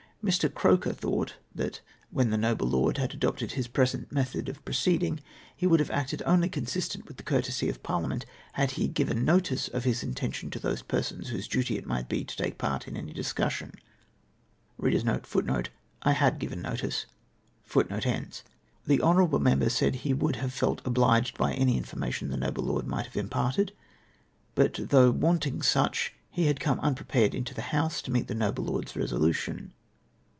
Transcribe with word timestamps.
"Me. 0.23 0.29
Ceoker 0.31 0.93
thought 0.93 1.37
that, 1.55 1.81
when 2.11 2.29
the 2.29 2.37
noble 2.37 2.67
lord 2.67 2.97
had 2.99 3.11
adopted 3.11 3.53
his 3.53 3.67
present 3.67 4.11
method 4.11 4.47
of 4.47 4.63
proceeding, 4.63 5.19
he 5.55 5.65
woidd 5.65 5.79
have 5.79 5.89
acted 5.89 6.21
only 6.27 6.47
consistent 6.47 7.07
with 7.07 7.17
the 7.17 7.23
courtesy 7.23 7.67
of 7.69 7.81
Parliament 7.81 8.27
had 8.53 8.69
he 8.77 8.87
given 8.87 9.25
notice 9.25 9.67
* 9.67 9.67
of 9.69 9.83
his 9.83 10.03
intention 10.03 10.51
to 10.51 10.59
those 10.59 10.83
persons 10.83 11.29
whose 11.29 11.47
duty 11.47 11.75
it 11.75 11.87
might 11.87 12.07
be 12.07 12.23
to 12.23 12.37
take 12.37 12.59
part 12.59 12.87
in 12.87 12.95
any 12.95 13.13
discussion. 13.13 13.73
The 14.79 15.63
honourable 19.01 19.39
member 19.39 19.69
said 19.71 19.95
he 19.95 20.13
would 20.13 20.35
have 20.35 20.53
felt 20.53 20.81
obliged 20.85 21.35
by 21.35 21.53
any 21.55 21.77
information 21.77 22.29
the 22.29 22.37
noble 22.37 22.65
lord 22.65 22.85
might 22.85 23.07
have 23.07 23.17
imparted; 23.17 23.73
but 24.53 24.73
tliough 24.73 25.15
wanting 25.15 25.63
such, 25.63 26.13
he 26.29 26.45
had 26.45 26.59
come 26.59 26.79
unprepared 26.81 27.33
into 27.33 27.55
the 27.55 27.63
House 27.73 28.03
to 28.03 28.11
meet 28.11 28.27
the 28.27 28.35
noble 28.35 28.65
lord's 28.65 28.95
resolution. 28.95 29.73